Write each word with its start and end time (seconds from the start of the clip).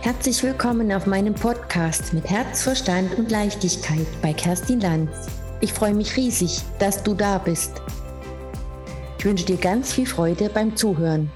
Herzlich 0.00 0.44
willkommen 0.44 0.92
auf 0.92 1.06
meinem 1.06 1.34
Podcast 1.34 2.14
mit 2.14 2.30
Herz, 2.30 2.62
Verstand 2.62 3.18
und 3.18 3.32
Leichtigkeit 3.32 4.06
bei 4.22 4.32
Kerstin 4.32 4.80
Lanz. 4.80 5.10
Ich 5.60 5.72
freue 5.72 5.92
mich 5.92 6.16
riesig, 6.16 6.60
dass 6.78 7.02
du 7.02 7.14
da 7.14 7.38
bist. 7.38 7.82
Ich 9.18 9.24
wünsche 9.24 9.44
dir 9.44 9.56
ganz 9.56 9.92
viel 9.92 10.06
Freude 10.06 10.50
beim 10.50 10.76
Zuhören. 10.76 11.32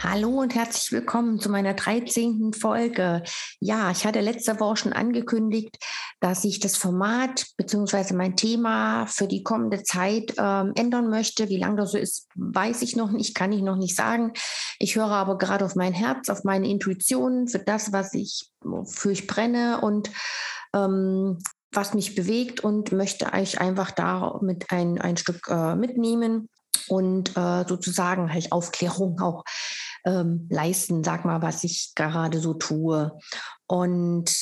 Hallo 0.00 0.28
und 0.28 0.54
herzlich 0.54 0.92
willkommen 0.92 1.40
zu 1.40 1.50
meiner 1.50 1.74
13. 1.74 2.52
Folge. 2.52 3.24
Ja, 3.58 3.90
ich 3.90 4.06
hatte 4.06 4.20
letzte 4.20 4.60
Woche 4.60 4.76
schon 4.76 4.92
angekündigt, 4.92 5.76
dass 6.20 6.44
ich 6.44 6.60
das 6.60 6.76
Format 6.76 7.46
bzw. 7.56 8.14
mein 8.14 8.36
Thema 8.36 9.06
für 9.06 9.28
die 9.28 9.42
kommende 9.42 9.82
Zeit 9.82 10.34
ähm, 10.36 10.72
ändern 10.74 11.08
möchte. 11.08 11.48
Wie 11.48 11.58
lange 11.58 11.76
das 11.76 11.92
so 11.92 11.98
ist, 11.98 12.26
weiß 12.34 12.82
ich 12.82 12.96
noch 12.96 13.10
nicht, 13.10 13.34
kann 13.34 13.52
ich 13.52 13.62
noch 13.62 13.76
nicht 13.76 13.94
sagen. 13.94 14.32
Ich 14.78 14.96
höre 14.96 15.10
aber 15.10 15.38
gerade 15.38 15.64
auf 15.64 15.76
mein 15.76 15.92
Herz, 15.92 16.28
auf 16.28 16.44
meine 16.44 16.68
Intuition, 16.68 17.46
für 17.48 17.60
das, 17.60 17.92
was 17.92 18.14
ich, 18.14 18.50
für 18.86 19.12
ich 19.12 19.26
brenne 19.26 19.80
und 19.80 20.10
ähm, 20.74 21.38
was 21.72 21.94
mich 21.94 22.14
bewegt 22.14 22.60
und 22.60 22.92
möchte 22.92 23.32
euch 23.32 23.60
einfach 23.60 23.90
da 23.90 24.38
mit 24.42 24.70
ein, 24.70 25.00
ein 25.00 25.16
Stück 25.16 25.48
äh, 25.48 25.76
mitnehmen 25.76 26.48
und 26.88 27.36
äh, 27.36 27.64
sozusagen 27.68 28.32
halt 28.32 28.52
Aufklärung 28.52 29.20
auch 29.20 29.44
ähm, 30.04 30.46
leisten, 30.50 31.04
sag 31.04 31.24
mal, 31.24 31.42
was 31.42 31.64
ich 31.64 31.92
gerade 31.94 32.40
so 32.40 32.54
tue. 32.54 33.12
Und 33.66 34.32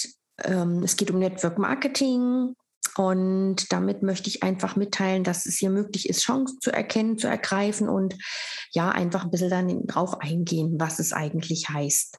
ähm, 0.44 0.82
es 0.82 0.96
geht 0.96 1.10
um 1.10 1.18
Network 1.18 1.58
Marketing. 1.58 2.54
Und 2.96 3.70
damit 3.72 4.02
möchte 4.02 4.28
ich 4.30 4.42
einfach 4.42 4.74
mitteilen, 4.74 5.22
dass 5.22 5.44
es 5.44 5.58
hier 5.58 5.68
möglich 5.68 6.08
ist, 6.08 6.22
Chancen 6.22 6.58
zu 6.62 6.72
erkennen, 6.72 7.18
zu 7.18 7.26
ergreifen 7.26 7.90
und 7.90 8.14
ja, 8.70 8.90
einfach 8.90 9.24
ein 9.24 9.30
bisschen 9.30 9.50
dann 9.50 9.86
drauf 9.86 10.18
eingehen, 10.20 10.76
was 10.78 10.98
es 10.98 11.12
eigentlich 11.12 11.68
heißt. 11.68 12.16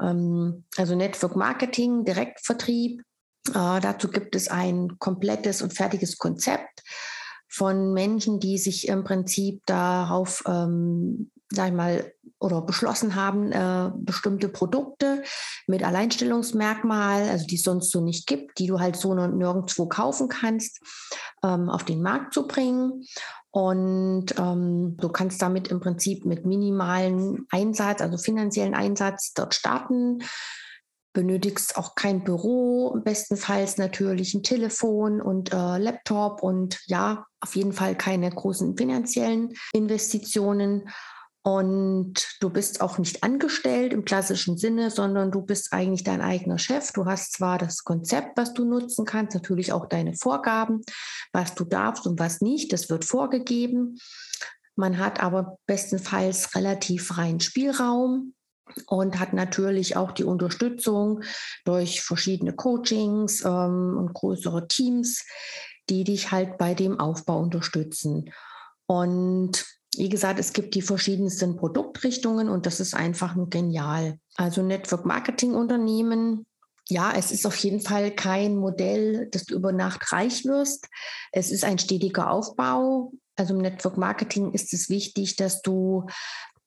Ähm, 0.00 0.64
also 0.76 0.94
Network 0.94 1.36
Marketing, 1.36 2.04
Direktvertrieb. 2.04 3.00
Äh, 3.48 3.80
dazu 3.80 4.08
gibt 4.08 4.36
es 4.36 4.48
ein 4.48 4.98
komplettes 4.98 5.62
und 5.62 5.74
fertiges 5.74 6.18
Konzept 6.18 6.82
von 7.48 7.94
Menschen, 7.94 8.40
die 8.40 8.58
sich 8.58 8.88
im 8.88 9.04
Prinzip 9.04 9.62
darauf, 9.66 10.44
ähm, 10.46 11.30
sag 11.50 11.68
ich 11.68 11.74
mal, 11.74 12.12
oder 12.38 12.62
beschlossen 12.62 13.14
haben, 13.16 13.52
äh, 13.52 13.90
bestimmte 13.96 14.48
Produkte 14.48 15.22
mit 15.66 15.82
Alleinstellungsmerkmal, 15.82 17.28
also 17.28 17.46
die 17.46 17.56
es 17.56 17.62
sonst 17.62 17.90
so 17.90 18.00
nicht 18.00 18.26
gibt, 18.26 18.58
die 18.58 18.66
du 18.66 18.80
halt 18.80 18.96
so 18.96 19.14
nirgendwo 19.14 19.86
kaufen 19.86 20.28
kannst, 20.28 20.80
ähm, 21.44 21.68
auf 21.68 21.84
den 21.84 22.02
Markt 22.02 22.32
zu 22.32 22.46
bringen. 22.46 23.04
Und 23.50 24.26
ähm, 24.38 24.96
du 24.96 25.08
kannst 25.08 25.42
damit 25.42 25.68
im 25.68 25.80
Prinzip 25.80 26.24
mit 26.24 26.46
minimalen 26.46 27.46
Einsatz, 27.50 28.00
also 28.00 28.16
finanziellen 28.16 28.74
Einsatz 28.74 29.32
dort 29.34 29.54
starten 29.54 30.22
benötigst 31.12 31.76
auch 31.76 31.94
kein 31.94 32.22
Büro, 32.22 32.96
bestenfalls 33.04 33.78
natürlich 33.78 34.34
ein 34.34 34.42
Telefon 34.42 35.20
und 35.20 35.52
äh, 35.52 35.78
Laptop 35.78 36.42
und 36.42 36.80
ja, 36.86 37.26
auf 37.40 37.56
jeden 37.56 37.72
Fall 37.72 37.96
keine 37.96 38.30
großen 38.30 38.76
finanziellen 38.76 39.54
Investitionen. 39.72 40.88
Und 41.42 42.36
du 42.40 42.50
bist 42.50 42.82
auch 42.82 42.98
nicht 42.98 43.24
angestellt 43.24 43.94
im 43.94 44.04
klassischen 44.04 44.58
Sinne, 44.58 44.90
sondern 44.90 45.30
du 45.30 45.40
bist 45.40 45.72
eigentlich 45.72 46.04
dein 46.04 46.20
eigener 46.20 46.58
Chef. 46.58 46.92
Du 46.92 47.06
hast 47.06 47.32
zwar 47.32 47.56
das 47.56 47.82
Konzept, 47.82 48.36
was 48.36 48.52
du 48.52 48.66
nutzen 48.66 49.06
kannst, 49.06 49.34
natürlich 49.34 49.72
auch 49.72 49.86
deine 49.86 50.14
Vorgaben, 50.14 50.82
was 51.32 51.54
du 51.54 51.64
darfst 51.64 52.06
und 52.06 52.18
was 52.18 52.42
nicht. 52.42 52.72
Das 52.74 52.90
wird 52.90 53.06
vorgegeben. 53.06 53.98
Man 54.76 54.98
hat 54.98 55.22
aber 55.22 55.58
bestenfalls 55.66 56.54
relativ 56.54 57.06
freien 57.06 57.40
Spielraum 57.40 58.34
und 58.86 59.18
hat 59.18 59.32
natürlich 59.32 59.96
auch 59.96 60.12
die 60.12 60.24
Unterstützung 60.24 61.22
durch 61.64 62.02
verschiedene 62.02 62.52
Coachings 62.52 63.44
ähm, 63.44 63.96
und 63.98 64.12
größere 64.12 64.68
Teams, 64.68 65.24
die 65.88 66.04
dich 66.04 66.32
halt 66.32 66.58
bei 66.58 66.74
dem 66.74 67.00
Aufbau 67.00 67.40
unterstützen. 67.40 68.30
Und 68.86 69.64
wie 69.96 70.08
gesagt, 70.08 70.38
es 70.38 70.52
gibt 70.52 70.74
die 70.74 70.82
verschiedensten 70.82 71.56
Produktrichtungen 71.56 72.48
und 72.48 72.66
das 72.66 72.80
ist 72.80 72.94
einfach 72.94 73.34
nur 73.34 73.50
genial. 73.50 74.18
Also 74.36 74.62
Network 74.62 75.04
Marketing 75.04 75.54
Unternehmen, 75.54 76.46
ja, 76.88 77.12
es 77.16 77.30
ist 77.30 77.46
auf 77.46 77.56
jeden 77.56 77.80
Fall 77.80 78.10
kein 78.10 78.56
Modell, 78.56 79.28
dass 79.30 79.44
du 79.44 79.54
über 79.54 79.72
Nacht 79.72 80.12
reich 80.12 80.44
wirst. 80.44 80.88
Es 81.32 81.50
ist 81.50 81.64
ein 81.64 81.78
stetiger 81.78 82.30
Aufbau. 82.30 83.12
Also 83.36 83.54
im 83.54 83.60
Network 83.60 83.96
Marketing 83.96 84.52
ist 84.52 84.72
es 84.74 84.90
wichtig, 84.90 85.36
dass 85.36 85.62
du 85.62 86.06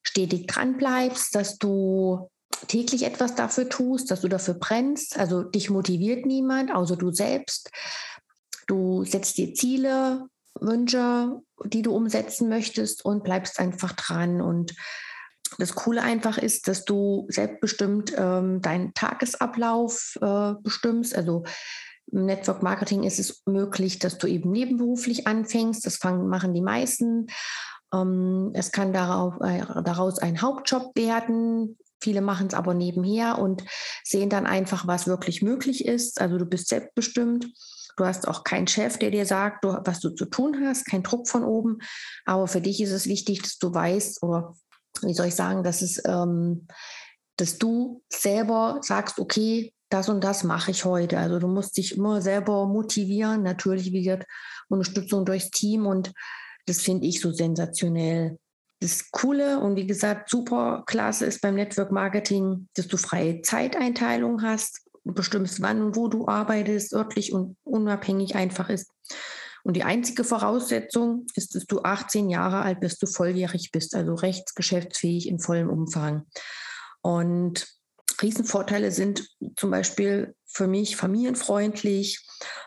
stetig 0.02 0.46
dran 0.46 0.76
bleibst, 0.76 1.34
dass 1.34 1.58
du 1.58 2.30
täglich 2.68 3.04
etwas 3.04 3.34
dafür 3.34 3.68
tust, 3.68 4.10
dass 4.10 4.22
du 4.22 4.28
dafür 4.28 4.54
brennst. 4.54 5.18
Also 5.18 5.42
dich 5.42 5.70
motiviert 5.70 6.26
niemand, 6.26 6.74
außer 6.74 6.96
du 6.96 7.12
selbst. 7.12 7.70
Du 8.66 9.04
setzt 9.04 9.36
dir 9.36 9.54
Ziele, 9.54 10.26
Wünsche, 10.60 11.40
die 11.64 11.82
du 11.82 11.94
umsetzen 11.94 12.48
möchtest 12.48 13.04
und 13.04 13.24
bleibst 13.24 13.58
einfach 13.58 13.92
dran. 13.92 14.40
Und 14.40 14.74
das 15.58 15.74
Coole 15.74 16.02
einfach 16.02 16.38
ist, 16.38 16.68
dass 16.68 16.84
du 16.84 17.26
selbstbestimmt 17.28 18.12
ähm, 18.16 18.60
deinen 18.60 18.94
Tagesablauf 18.94 20.18
äh, 20.20 20.54
bestimmst. 20.62 21.16
Also 21.16 21.44
im 22.10 22.26
Network 22.26 22.62
Marketing 22.62 23.02
ist 23.02 23.18
es 23.18 23.42
möglich, 23.46 23.98
dass 23.98 24.18
du 24.18 24.26
eben 24.26 24.50
nebenberuflich 24.50 25.26
anfängst. 25.26 25.86
Das 25.86 25.96
fangen, 25.96 26.28
machen 26.28 26.54
die 26.54 26.62
meisten. 26.62 27.28
Ähm, 27.92 28.50
es 28.54 28.72
kann 28.72 28.92
darauf, 28.92 29.34
äh, 29.40 29.64
daraus 29.82 30.18
ein 30.18 30.42
Hauptjob 30.42 30.96
werden. 30.96 31.78
Viele 32.00 32.20
machen 32.20 32.48
es 32.48 32.54
aber 32.54 32.74
nebenher 32.74 33.38
und 33.38 33.64
sehen 34.02 34.28
dann 34.28 34.46
einfach, 34.46 34.86
was 34.86 35.06
wirklich 35.06 35.40
möglich 35.40 35.86
ist. 35.86 36.20
Also 36.20 36.36
du 36.36 36.44
bist 36.44 36.68
selbstbestimmt. 36.68 37.46
Du 37.96 38.04
hast 38.04 38.26
auch 38.26 38.44
keinen 38.44 38.66
Chef, 38.66 38.98
der 38.98 39.10
dir 39.10 39.26
sagt, 39.26 39.64
du, 39.64 39.76
was 39.84 40.00
du 40.00 40.10
zu 40.10 40.26
tun 40.26 40.64
hast, 40.64 40.86
kein 40.86 41.02
Druck 41.02 41.28
von 41.28 41.44
oben. 41.44 41.78
Aber 42.24 42.46
für 42.48 42.60
dich 42.60 42.80
ist 42.80 42.90
es 42.90 43.06
wichtig, 43.06 43.42
dass 43.42 43.58
du 43.58 43.72
weißt, 43.72 44.22
oder 44.22 44.54
wie 45.02 45.14
soll 45.14 45.26
ich 45.26 45.34
sagen, 45.34 45.62
dass 45.62 45.82
es, 45.82 46.02
ähm, 46.06 46.66
dass 47.36 47.58
du 47.58 48.02
selber 48.12 48.78
sagst, 48.82 49.18
okay, 49.18 49.72
das 49.90 50.08
und 50.08 50.24
das 50.24 50.44
mache 50.44 50.70
ich 50.70 50.84
heute. 50.84 51.18
Also 51.18 51.38
du 51.38 51.46
musst 51.46 51.76
dich 51.76 51.96
immer 51.96 52.20
selber 52.20 52.66
motivieren. 52.66 53.42
Natürlich 53.42 53.92
wird 53.92 54.24
Unterstützung 54.68 55.24
durchs 55.24 55.50
Team 55.50 55.86
und 55.86 56.12
das 56.66 56.80
finde 56.80 57.06
ich 57.06 57.20
so 57.20 57.32
sensationell. 57.32 58.38
Das 58.80 59.10
Coole 59.12 59.60
und 59.60 59.76
wie 59.76 59.86
gesagt, 59.86 60.30
super 60.30 60.82
klasse 60.86 61.26
ist 61.26 61.40
beim 61.40 61.54
Network 61.54 61.92
Marketing, 61.92 62.68
dass 62.74 62.88
du 62.88 62.96
freie 62.96 63.40
Zeiteinteilung 63.42 64.42
hast 64.42 64.83
du 65.04 65.12
bestimmst, 65.12 65.62
wann 65.62 65.82
und 65.82 65.96
wo 65.96 66.08
du 66.08 66.26
arbeitest, 66.26 66.92
örtlich 66.92 67.32
und 67.32 67.56
unabhängig 67.64 68.34
einfach 68.34 68.68
ist. 68.68 68.90
Und 69.62 69.74
die 69.74 69.84
einzige 69.84 70.24
Voraussetzung 70.24 71.26
ist, 71.34 71.54
dass 71.54 71.64
du 71.66 71.82
18 71.82 72.28
Jahre 72.28 72.60
alt 72.60 72.80
bist, 72.80 73.02
du 73.02 73.06
volljährig 73.06 73.70
bist, 73.72 73.94
also 73.94 74.14
rechtsgeschäftsfähig 74.14 75.26
in 75.28 75.38
vollem 75.38 75.70
Umfang. 75.70 76.26
Und 77.00 77.66
Riesenvorteile 78.20 78.90
sind 78.90 79.26
zum 79.56 79.70
Beispiel 79.70 80.34
für 80.46 80.66
mich 80.66 80.96
familienfreundlich, 80.96 82.26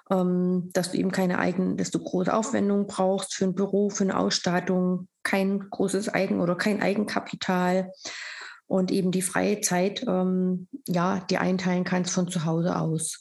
ähm, 0.09 0.69
dass 0.73 0.91
du 0.91 0.97
eben 0.97 1.11
keine 1.11 1.39
eigenen, 1.39 1.77
dass 1.77 1.91
du 1.91 1.99
große 1.99 2.33
Aufwendungen 2.33 2.87
brauchst 2.87 3.35
für 3.35 3.45
ein 3.45 3.55
Büro, 3.55 3.89
für 3.89 4.03
eine 4.03 4.17
Ausstattung, 4.17 5.07
kein 5.23 5.69
großes 5.69 6.09
Eigen- 6.09 6.41
oder 6.41 6.55
kein 6.55 6.81
Eigenkapital 6.81 7.91
und 8.67 8.91
eben 8.91 9.11
die 9.11 9.21
freie 9.21 9.61
Zeit 9.61 10.03
ähm, 10.07 10.67
ja, 10.87 11.25
die 11.29 11.37
einteilen 11.37 11.83
kannst 11.83 12.13
von 12.13 12.27
zu 12.27 12.45
Hause 12.45 12.77
aus. 12.77 13.19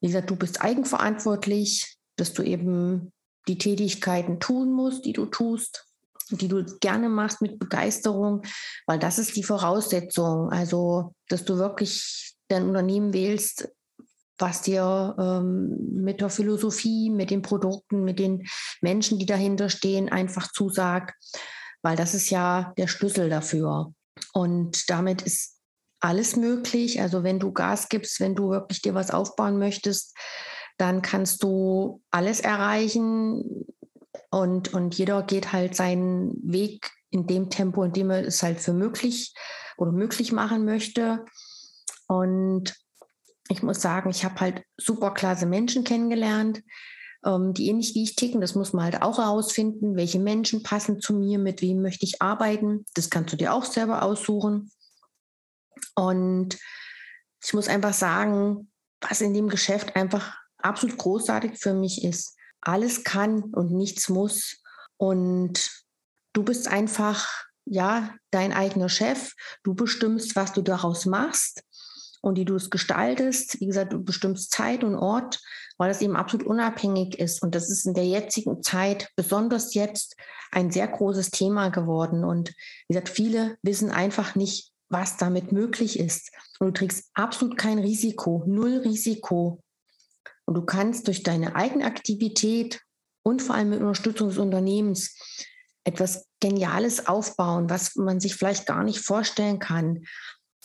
Wie 0.00 0.08
gesagt, 0.08 0.30
du 0.30 0.36
bist 0.36 0.62
eigenverantwortlich, 0.62 1.96
dass 2.16 2.32
du 2.32 2.42
eben 2.42 3.12
die 3.48 3.58
Tätigkeiten 3.58 4.40
tun 4.40 4.72
musst, 4.72 5.04
die 5.04 5.12
du 5.12 5.26
tust, 5.26 5.86
die 6.30 6.48
du 6.48 6.64
gerne 6.80 7.08
machst 7.08 7.40
mit 7.40 7.58
Begeisterung, 7.58 8.42
weil 8.86 8.98
das 8.98 9.18
ist 9.18 9.36
die 9.36 9.44
Voraussetzung. 9.44 10.50
Also, 10.50 11.14
dass 11.28 11.44
du 11.44 11.56
wirklich 11.56 12.34
dein 12.48 12.66
Unternehmen 12.66 13.12
wählst, 13.12 13.68
was 14.38 14.62
dir 14.62 15.14
ähm, 15.18 15.76
mit 15.92 16.20
der 16.20 16.28
Philosophie, 16.28 17.10
mit 17.10 17.30
den 17.30 17.42
Produkten, 17.42 18.04
mit 18.04 18.18
den 18.18 18.46
Menschen, 18.82 19.18
die 19.18 19.26
dahinter 19.26 19.70
stehen, 19.70 20.08
einfach 20.10 20.52
zusagt, 20.52 21.14
weil 21.82 21.96
das 21.96 22.14
ist 22.14 22.30
ja 22.30 22.74
der 22.76 22.86
Schlüssel 22.86 23.30
dafür. 23.30 23.94
Und 24.32 24.88
damit 24.90 25.22
ist 25.22 25.56
alles 26.00 26.36
möglich. 26.36 27.00
Also 27.00 27.22
wenn 27.22 27.38
du 27.38 27.52
Gas 27.52 27.88
gibst, 27.88 28.20
wenn 28.20 28.34
du 28.34 28.50
wirklich 28.50 28.82
dir 28.82 28.94
was 28.94 29.10
aufbauen 29.10 29.58
möchtest, 29.58 30.16
dann 30.78 31.02
kannst 31.02 31.42
du 31.42 32.02
alles 32.10 32.40
erreichen. 32.40 33.66
Und, 34.30 34.72
und 34.74 34.94
jeder 34.96 35.22
geht 35.22 35.52
halt 35.52 35.74
seinen 35.74 36.32
Weg 36.42 36.90
in 37.10 37.26
dem 37.26 37.50
Tempo, 37.50 37.82
in 37.82 37.92
dem 37.92 38.10
er 38.10 38.26
es 38.26 38.42
halt 38.42 38.60
für 38.60 38.72
möglich 38.72 39.34
oder 39.78 39.92
möglich 39.92 40.32
machen 40.32 40.64
möchte. 40.64 41.24
Und 42.08 42.74
ich 43.48 43.62
muss 43.62 43.80
sagen, 43.80 44.10
ich 44.10 44.24
habe 44.24 44.40
halt 44.40 44.62
super 44.76 45.12
klasse 45.12 45.46
Menschen 45.46 45.84
kennengelernt, 45.84 46.62
ähm, 47.26 47.52
die 47.52 47.68
ähnlich 47.68 47.94
wie 47.94 48.04
ich 48.04 48.16
ticken. 48.16 48.40
Das 48.40 48.54
muss 48.54 48.72
man 48.72 48.84
halt 48.84 49.02
auch 49.02 49.18
herausfinden, 49.18 49.96
welche 49.96 50.20
Menschen 50.20 50.62
passen 50.62 51.00
zu 51.00 51.12
mir, 51.14 51.38
mit 51.38 51.60
wem 51.60 51.82
möchte 51.82 52.06
ich 52.06 52.22
arbeiten. 52.22 52.86
Das 52.94 53.10
kannst 53.10 53.32
du 53.32 53.36
dir 53.36 53.52
auch 53.52 53.64
selber 53.64 54.02
aussuchen. 54.02 54.70
Und 55.94 56.56
ich 57.44 57.52
muss 57.52 57.68
einfach 57.68 57.92
sagen, 57.92 58.70
was 59.00 59.20
in 59.20 59.34
dem 59.34 59.48
Geschäft 59.48 59.96
einfach 59.96 60.36
absolut 60.58 60.96
großartig 60.96 61.58
für 61.58 61.74
mich 61.74 62.04
ist. 62.04 62.36
Alles 62.60 63.04
kann 63.04 63.42
und 63.52 63.72
nichts 63.72 64.08
muss. 64.08 64.62
Und 64.96 65.70
du 66.32 66.42
bist 66.42 66.68
einfach, 66.68 67.28
ja, 67.64 68.14
dein 68.30 68.52
eigener 68.52 68.88
Chef. 68.88 69.32
Du 69.64 69.74
bestimmst, 69.74 70.36
was 70.36 70.52
du 70.52 70.62
daraus 70.62 71.06
machst 71.06 71.62
und 72.26 72.36
wie 72.36 72.44
du 72.44 72.56
es 72.56 72.70
gestaltest. 72.70 73.60
Wie 73.60 73.66
gesagt, 73.66 73.92
du 73.92 74.02
bestimmst 74.02 74.50
Zeit 74.50 74.82
und 74.82 74.96
Ort, 74.96 75.40
weil 75.78 75.88
das 75.88 76.02
eben 76.02 76.16
absolut 76.16 76.44
unabhängig 76.44 77.20
ist. 77.20 77.40
Und 77.40 77.54
das 77.54 77.70
ist 77.70 77.86
in 77.86 77.94
der 77.94 78.04
jetzigen 78.04 78.62
Zeit, 78.64 79.10
besonders 79.14 79.74
jetzt, 79.74 80.16
ein 80.50 80.72
sehr 80.72 80.88
großes 80.88 81.30
Thema 81.30 81.68
geworden. 81.68 82.24
Und 82.24 82.48
wie 82.88 82.94
gesagt, 82.94 83.10
viele 83.10 83.56
wissen 83.62 83.92
einfach 83.92 84.34
nicht, 84.34 84.72
was 84.88 85.16
damit 85.16 85.52
möglich 85.52 86.00
ist. 86.00 86.32
Und 86.58 86.66
du 86.66 86.72
trägst 86.72 87.10
absolut 87.14 87.56
kein 87.56 87.78
Risiko, 87.78 88.42
null 88.46 88.78
Risiko. 88.78 89.60
Und 90.46 90.54
du 90.54 90.62
kannst 90.62 91.06
durch 91.06 91.22
deine 91.22 91.54
eigene 91.54 91.84
Aktivität 91.84 92.80
und 93.22 93.40
vor 93.40 93.54
allem 93.54 93.70
mit 93.70 93.80
Unterstützung 93.80 94.28
des 94.30 94.38
Unternehmens 94.38 95.16
etwas 95.84 96.26
Geniales 96.40 97.06
aufbauen, 97.06 97.70
was 97.70 97.94
man 97.94 98.18
sich 98.18 98.34
vielleicht 98.34 98.66
gar 98.66 98.82
nicht 98.82 98.98
vorstellen 98.98 99.60
kann 99.60 100.02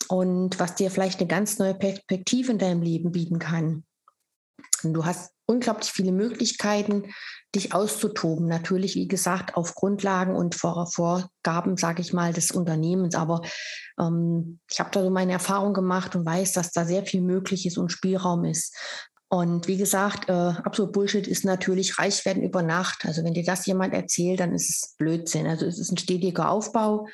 und 0.09 0.59
was 0.59 0.75
dir 0.75 0.92
vielleicht 0.92 1.19
eine 1.19 1.27
ganz 1.27 1.59
neue 1.59 1.75
Perspektive 1.75 2.51
in 2.51 2.57
deinem 2.57 2.81
Leben 2.81 3.12
bieten 3.12 3.39
kann. 3.39 3.83
Und 4.83 4.94
du 4.94 5.06
hast 5.06 5.31
unglaublich 5.45 5.92
viele 5.92 6.12
Möglichkeiten, 6.12 7.13
dich 7.53 7.74
auszutoben. 7.74 8.48
Natürlich, 8.48 8.95
wie 8.95 9.07
gesagt, 9.07 9.56
auf 9.56 9.75
Grundlagen 9.75 10.36
und 10.36 10.56
Vor 10.56 10.88
Vorgaben, 10.88 11.77
sage 11.77 12.01
ich 12.01 12.13
mal, 12.13 12.33
des 12.33 12.51
Unternehmens. 12.51 13.15
Aber 13.15 13.42
ähm, 14.00 14.59
ich 14.69 14.80
habe 14.80 14.92
da 14.92 15.03
so 15.03 15.09
meine 15.09 15.33
Erfahrung 15.33 15.74
gemacht 15.74 16.15
und 16.15 16.25
weiß, 16.25 16.54
dass 16.54 16.71
da 16.71 16.86
sehr 16.86 17.06
viel 17.06 17.21
möglich 17.21 17.65
ist 17.65 17.77
und 17.77 17.92
Spielraum 17.92 18.45
ist. 18.45 18.75
Und 19.30 19.68
wie 19.68 19.77
gesagt, 19.77 20.30
äh, 20.30 20.33
absolut 20.33 20.92
Bullshit 20.92 21.25
ist 21.27 21.45
natürlich 21.45 21.97
reich 21.97 22.25
werden 22.25 22.44
über 22.44 22.63
Nacht. 22.63 23.06
Also 23.06 23.24
wenn 23.24 23.33
dir 23.33 23.45
das 23.45 23.65
jemand 23.65 23.94
erzählt, 23.94 24.39
dann 24.39 24.54
ist 24.54 24.69
es 24.69 24.95
Blödsinn. 24.97 25.47
Also 25.47 25.65
es 25.65 25.80
ist 25.80 25.92
ein 25.92 25.97
stetiger 25.97 26.50
Aufbau, 26.50 27.07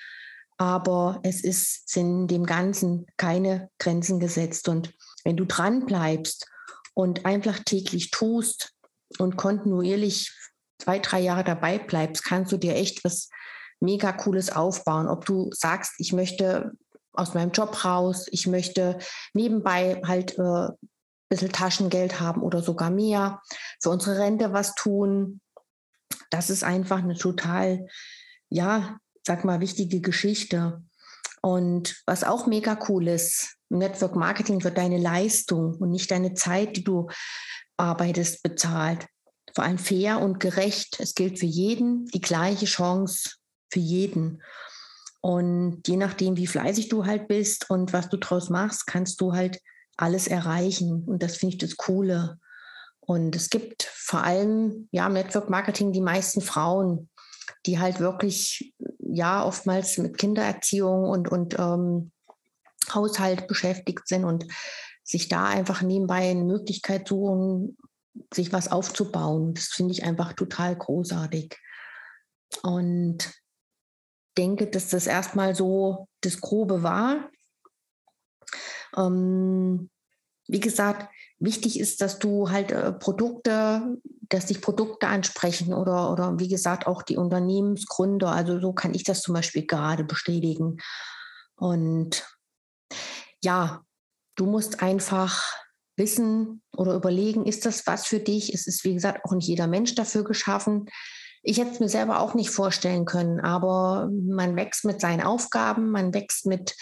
aber 0.57 1.19
es 1.23 1.43
ist, 1.43 1.89
sind 1.89 2.27
dem 2.27 2.45
Ganzen 2.45 3.05
keine 3.17 3.69
Grenzen 3.79 4.19
gesetzt. 4.19 4.67
Und 4.67 4.93
wenn 5.23 5.37
du 5.37 5.45
dran 5.45 5.85
bleibst 5.85 6.47
und 6.93 7.25
einfach 7.25 7.59
täglich 7.63 8.11
tust 8.11 8.73
und 9.19 9.37
kontinuierlich 9.37 10.35
zwei, 10.79 10.99
drei 10.99 11.19
Jahre 11.19 11.43
dabei 11.43 11.77
bleibst, 11.77 12.23
kannst 12.23 12.51
du 12.51 12.57
dir 12.57 12.75
echt 12.75 13.03
was 13.03 13.29
mega 13.79 14.11
Cooles 14.11 14.51
aufbauen. 14.55 15.07
Ob 15.07 15.25
du 15.25 15.49
sagst, 15.53 15.93
ich 15.99 16.13
möchte 16.13 16.71
aus 17.13 17.33
meinem 17.33 17.51
Job 17.51 17.83
raus, 17.83 18.27
ich 18.31 18.47
möchte 18.47 18.97
nebenbei 19.33 20.01
halt 20.05 20.37
äh, 20.37 20.41
ein 20.41 20.77
bisschen 21.29 21.51
Taschengeld 21.51 22.19
haben 22.19 22.41
oder 22.41 22.61
sogar 22.61 22.89
mehr, 22.89 23.41
für 23.81 23.89
unsere 23.89 24.19
Rente 24.19 24.53
was 24.53 24.75
tun. 24.75 25.41
Das 26.29 26.49
ist 26.49 26.63
einfach 26.63 26.99
eine 26.99 27.15
total, 27.15 27.87
ja, 28.49 28.99
sag 29.27 29.45
mal, 29.45 29.59
wichtige 29.59 30.01
Geschichte. 30.01 30.81
Und 31.41 32.01
was 32.07 32.23
auch 32.23 32.47
mega 32.47 32.79
cool 32.89 33.07
ist, 33.07 33.57
Network 33.69 34.15
Marketing 34.15 34.63
wird 34.63 34.77
deine 34.77 34.97
Leistung 34.97 35.75
und 35.75 35.91
nicht 35.91 36.09
deine 36.09 36.33
Zeit, 36.33 36.77
die 36.77 36.83
du 36.83 37.07
arbeitest, 37.77 38.41
bezahlt. 38.41 39.05
Vor 39.53 39.63
allem 39.63 39.77
fair 39.77 40.19
und 40.19 40.39
gerecht. 40.39 40.99
Es 40.99 41.13
gilt 41.13 41.39
für 41.39 41.45
jeden 41.45 42.05
die 42.07 42.21
gleiche 42.21 42.65
Chance 42.65 43.31
für 43.71 43.79
jeden. 43.79 44.41
Und 45.21 45.87
je 45.87 45.97
nachdem, 45.97 46.37
wie 46.37 46.47
fleißig 46.47 46.89
du 46.89 47.05
halt 47.05 47.27
bist 47.27 47.69
und 47.69 47.91
was 47.91 48.09
du 48.09 48.17
draus 48.17 48.49
machst, 48.49 48.87
kannst 48.87 49.19
du 49.19 49.33
halt 49.33 49.59
alles 49.97 50.27
erreichen. 50.27 51.03
Und 51.05 51.21
das 51.21 51.37
finde 51.37 51.55
ich 51.55 51.59
das 51.59 51.75
Coole. 51.75 52.39
Und 52.99 53.35
es 53.35 53.49
gibt 53.49 53.83
vor 53.83 54.23
allem 54.23 54.87
ja 54.91 55.07
im 55.07 55.13
Network 55.13 55.49
Marketing 55.49 55.91
die 55.91 56.01
meisten 56.01 56.41
Frauen, 56.41 57.09
die 57.65 57.79
halt 57.79 57.99
wirklich 57.99 58.73
ja 59.11 59.45
oftmals 59.45 59.97
mit 59.97 60.17
Kindererziehung 60.17 61.03
und, 61.05 61.29
und 61.29 61.57
ähm, 61.59 62.11
Haushalt 62.93 63.47
beschäftigt 63.47 64.07
sind 64.07 64.23
und 64.23 64.45
sich 65.03 65.29
da 65.29 65.45
einfach 65.45 65.81
nebenbei 65.81 66.29
eine 66.29 66.43
Möglichkeit 66.43 67.07
suchen, 67.07 67.77
sich 68.33 68.51
was 68.51 68.71
aufzubauen. 68.71 69.53
Das 69.53 69.67
finde 69.67 69.93
ich 69.93 70.03
einfach 70.03 70.33
total 70.33 70.75
großartig. 70.75 71.57
Und 72.63 73.31
denke, 74.37 74.67
dass 74.67 74.89
das 74.89 75.07
erstmal 75.07 75.55
so 75.55 76.07
das 76.21 76.41
Grobe 76.41 76.83
war. 76.83 77.29
Ähm, 78.95 79.89
wie 80.47 80.59
gesagt, 80.59 81.09
wichtig 81.39 81.79
ist, 81.79 82.01
dass 82.01 82.19
du 82.19 82.49
halt 82.49 82.71
äh, 82.71 82.91
Produkte, 82.93 83.97
dass 84.29 84.47
dich 84.47 84.61
Produkte 84.61 85.07
ansprechen 85.07 85.73
oder, 85.73 86.11
oder 86.11 86.39
wie 86.39 86.47
gesagt 86.47 86.87
auch 86.87 87.03
die 87.03 87.17
Unternehmensgründer. 87.17 88.31
Also 88.31 88.59
so 88.59 88.73
kann 88.73 88.93
ich 88.93 89.03
das 89.03 89.21
zum 89.21 89.33
Beispiel 89.33 89.65
gerade 89.65 90.03
bestätigen. 90.03 90.77
Und 91.55 92.25
ja, 93.43 93.81
du 94.35 94.45
musst 94.45 94.81
einfach 94.81 95.43
wissen 95.95 96.61
oder 96.75 96.93
überlegen, 96.93 97.45
ist 97.45 97.65
das 97.65 97.87
was 97.87 98.05
für 98.05 98.19
dich? 98.19 98.53
Es 98.53 98.67
ist, 98.67 98.83
wie 98.83 98.93
gesagt, 98.93 99.25
auch 99.25 99.33
nicht 99.33 99.47
jeder 99.47 99.67
Mensch 99.67 99.95
dafür 99.95 100.23
geschaffen. 100.23 100.89
Ich 101.43 101.59
hätte 101.59 101.71
es 101.71 101.79
mir 101.79 101.89
selber 101.89 102.19
auch 102.19 102.33
nicht 102.33 102.49
vorstellen 102.49 103.05
können, 103.05 103.39
aber 103.39 104.09
man 104.11 104.55
wächst 104.55 104.85
mit 104.85 105.01
seinen 105.01 105.21
Aufgaben, 105.21 105.89
man 105.91 106.13
wächst 106.13 106.45
mit 106.45 106.75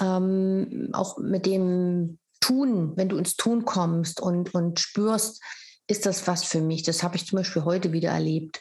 ähm, 0.00 0.90
auch 0.92 1.18
mit 1.18 1.46
dem 1.46 2.18
Tun, 2.42 2.92
wenn 2.96 3.08
du 3.08 3.16
ins 3.16 3.36
Tun 3.36 3.64
kommst 3.64 4.20
und, 4.20 4.52
und 4.54 4.78
spürst, 4.80 5.42
ist 5.86 6.04
das 6.04 6.26
was 6.26 6.44
für 6.44 6.60
mich? 6.60 6.82
Das 6.82 7.02
habe 7.02 7.16
ich 7.16 7.26
zum 7.26 7.38
Beispiel 7.38 7.64
heute 7.64 7.92
wieder 7.92 8.10
erlebt. 8.10 8.60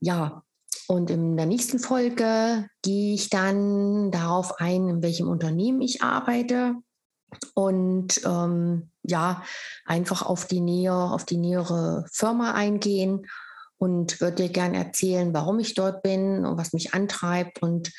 Ja, 0.00 0.44
und 0.86 1.10
in 1.10 1.36
der 1.36 1.46
nächsten 1.46 1.78
Folge 1.78 2.68
gehe 2.82 3.14
ich 3.14 3.30
dann 3.30 4.10
darauf 4.10 4.60
ein, 4.60 4.88
in 4.88 5.02
welchem 5.02 5.28
Unternehmen 5.28 5.80
ich 5.80 6.02
arbeite 6.02 6.74
und 7.54 8.20
ähm, 8.24 8.90
ja, 9.02 9.42
einfach 9.86 10.22
auf 10.22 10.46
die 10.46 10.60
näher, 10.60 10.94
auf 10.94 11.24
die 11.24 11.38
nähere 11.38 12.04
Firma 12.12 12.52
eingehen 12.52 13.26
und 13.78 14.20
würde 14.20 14.44
dir 14.44 14.48
gerne 14.50 14.78
erzählen, 14.78 15.32
warum 15.34 15.58
ich 15.58 15.74
dort 15.74 16.02
bin 16.02 16.44
und 16.44 16.58
was 16.58 16.72
mich 16.72 16.94
antreibt 16.94 17.62
und 17.62 17.92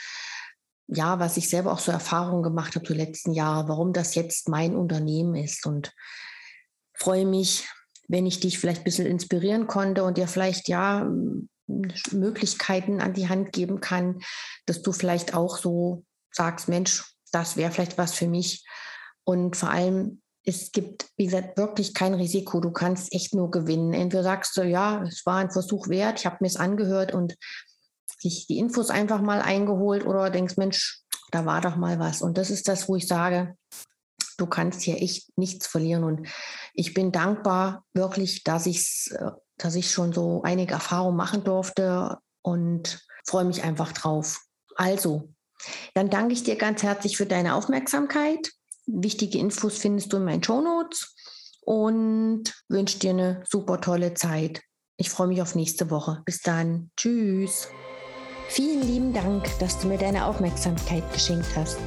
ja, 0.87 1.19
was 1.19 1.37
ich 1.37 1.49
selber 1.49 1.71
auch 1.71 1.79
so 1.79 1.91
Erfahrungen 1.91 2.43
gemacht 2.43 2.75
habe 2.75 2.85
die 2.85 2.93
letzten 2.93 3.33
Jahre, 3.33 3.67
warum 3.67 3.93
das 3.93 4.15
jetzt 4.15 4.49
mein 4.49 4.75
Unternehmen 4.75 5.35
ist 5.35 5.65
und 5.65 5.91
freue 6.93 7.25
mich, 7.25 7.67
wenn 8.07 8.25
ich 8.25 8.39
dich 8.39 8.59
vielleicht 8.59 8.81
ein 8.81 8.85
bisschen 8.85 9.07
inspirieren 9.07 9.67
konnte 9.67 10.03
und 10.03 10.17
dir 10.17 10.27
vielleicht 10.27 10.69
ja 10.69 11.09
Möglichkeiten 12.11 13.01
an 13.01 13.13
die 13.13 13.27
Hand 13.27 13.51
geben 13.51 13.81
kann, 13.81 14.19
dass 14.65 14.81
du 14.81 14.91
vielleicht 14.91 15.33
auch 15.33 15.57
so 15.57 16.03
sagst, 16.31 16.67
Mensch, 16.67 17.03
das 17.31 17.57
wäre 17.57 17.71
vielleicht 17.71 17.97
was 17.97 18.13
für 18.13 18.27
mich. 18.27 18.65
Und 19.23 19.55
vor 19.55 19.69
allem, 19.69 20.21
es 20.43 20.71
gibt, 20.71 21.07
wie 21.17 21.25
gesagt, 21.25 21.57
wirklich 21.57 21.95
kein 21.95 22.13
Risiko. 22.13 22.59
Du 22.59 22.71
kannst 22.71 23.11
echt 23.13 23.33
nur 23.33 23.49
gewinnen. 23.49 23.93
Entweder 23.93 24.21
sagst 24.21 24.55
du, 24.55 24.61
ja, 24.61 25.03
es 25.03 25.25
war 25.25 25.37
ein 25.37 25.49
Versuch 25.49 25.89
wert, 25.89 26.19
ich 26.19 26.27
habe 26.27 26.37
mir 26.41 26.47
es 26.47 26.57
angehört 26.57 27.13
und 27.13 27.35
sich 28.19 28.47
die 28.47 28.57
Infos 28.57 28.89
einfach 28.89 29.21
mal 29.21 29.41
eingeholt 29.41 30.05
oder 30.05 30.29
denkst, 30.29 30.57
Mensch, 30.57 31.01
da 31.31 31.45
war 31.45 31.61
doch 31.61 31.75
mal 31.75 31.99
was. 31.99 32.21
Und 32.21 32.37
das 32.37 32.49
ist 32.49 32.67
das, 32.67 32.87
wo 32.87 32.95
ich 32.95 33.07
sage, 33.07 33.55
du 34.37 34.45
kannst 34.45 34.81
hier 34.81 35.01
echt 35.01 35.37
nichts 35.37 35.67
verlieren. 35.67 36.03
Und 36.03 36.27
ich 36.73 36.93
bin 36.93 37.11
dankbar 37.11 37.83
wirklich, 37.93 38.43
dass 38.43 38.65
ich 38.65 39.09
äh, 39.11 39.31
dass 39.57 39.75
ich 39.75 39.91
schon 39.91 40.13
so 40.13 40.41
einige 40.43 40.73
Erfahrungen 40.73 41.15
machen 41.15 41.43
durfte 41.43 42.17
und 42.41 42.99
freue 43.25 43.45
mich 43.45 43.63
einfach 43.63 43.91
drauf. 43.91 44.41
Also, 44.75 45.29
dann 45.93 46.09
danke 46.09 46.33
ich 46.33 46.43
dir 46.43 46.57
ganz 46.57 46.83
herzlich 46.83 47.17
für 47.17 47.25
deine 47.25 47.55
Aufmerksamkeit. 47.55 48.51
Wichtige 48.85 49.39
Infos 49.39 49.77
findest 49.77 50.13
du 50.13 50.17
in 50.17 50.25
meinen 50.25 50.43
Show 50.43 50.61
Notes 50.61 51.15
und 51.61 52.53
wünsche 52.67 52.99
dir 52.99 53.11
eine 53.11 53.43
super 53.49 53.81
tolle 53.81 54.13
Zeit. 54.13 54.61
Ich 54.97 55.09
freue 55.09 55.27
mich 55.27 55.41
auf 55.41 55.55
nächste 55.55 55.89
Woche. 55.89 56.21
Bis 56.25 56.41
dann. 56.41 56.91
Tschüss. 56.95 57.67
Vielen 58.47 58.81
lieben 58.81 59.13
Dank, 59.13 59.47
dass 59.59 59.79
du 59.79 59.87
mir 59.87 59.97
deine 59.97 60.25
Aufmerksamkeit 60.25 61.03
geschenkt 61.11 61.49
hast. 61.55 61.79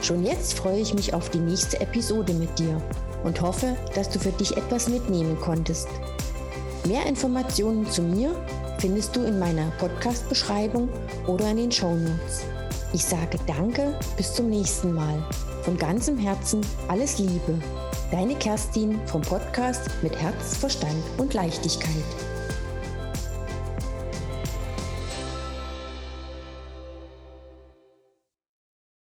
Schon 0.00 0.24
jetzt 0.24 0.54
freue 0.54 0.80
ich 0.80 0.94
mich 0.94 1.14
auf 1.14 1.30
die 1.30 1.38
nächste 1.38 1.80
Episode 1.80 2.34
mit 2.34 2.58
dir 2.58 2.80
und 3.24 3.40
hoffe, 3.40 3.76
dass 3.94 4.10
du 4.10 4.18
für 4.18 4.32
dich 4.32 4.56
etwas 4.56 4.88
mitnehmen 4.88 5.38
konntest. 5.40 5.88
Mehr 6.86 7.06
Informationen 7.06 7.90
zu 7.90 8.02
mir 8.02 8.34
findest 8.78 9.16
du 9.16 9.22
in 9.22 9.38
meiner 9.38 9.70
Podcast-Beschreibung 9.78 10.90
oder 11.26 11.50
in 11.50 11.56
den 11.56 11.72
Show 11.72 11.94
Notes. 11.94 12.44
Ich 12.92 13.04
sage 13.04 13.38
Danke, 13.46 13.98
bis 14.16 14.34
zum 14.34 14.50
nächsten 14.50 14.92
Mal. 14.92 15.22
Von 15.62 15.78
ganzem 15.78 16.18
Herzen 16.18 16.60
alles 16.88 17.18
Liebe. 17.18 17.58
Deine 18.10 18.34
Kerstin 18.34 19.00
vom 19.06 19.22
Podcast 19.22 19.88
mit 20.02 20.14
Herz, 20.20 20.58
Verstand 20.58 21.02
und 21.16 21.32
Leichtigkeit. 21.32 22.04